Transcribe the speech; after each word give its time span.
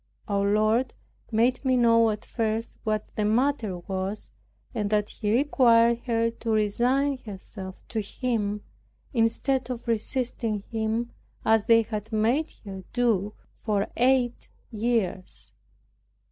Our 0.27 0.51
Lord 0.51 0.95
made 1.31 1.63
me 1.63 1.77
know 1.77 2.09
at 2.09 2.25
first 2.25 2.79
what 2.83 3.15
the 3.15 3.23
matter 3.23 3.77
was; 3.77 4.31
and 4.73 4.89
that 4.89 5.11
He 5.11 5.31
required 5.31 5.99
her 6.07 6.31
to 6.31 6.49
resign 6.49 7.19
herself 7.19 7.87
to 7.89 8.01
Him, 8.01 8.63
instead 9.13 9.69
of 9.69 9.87
resisting 9.87 10.63
Him 10.71 11.11
as 11.45 11.67
they 11.67 11.83
had 11.83 12.11
made 12.11 12.51
her 12.65 12.83
do 12.93 13.35
for 13.63 13.89
eight 13.95 14.49
years. 14.71 15.51